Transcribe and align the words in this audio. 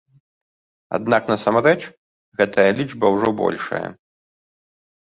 Аднак 0.97 1.23
насамрэч, 1.33 1.75
гэтая 2.41 2.69
лічба 2.81 3.05
ўжо 3.19 3.29
большая. 3.45 3.87